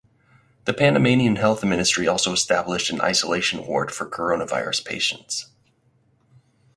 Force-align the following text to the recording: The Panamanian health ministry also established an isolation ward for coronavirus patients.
The 0.65 0.73
Panamanian 0.73 1.35
health 1.35 1.63
ministry 1.63 2.07
also 2.07 2.33
established 2.33 2.89
an 2.89 3.01
isolation 3.01 3.63
ward 3.67 3.91
for 3.91 4.09
coronavirus 4.09 4.83
patients. 4.83 5.51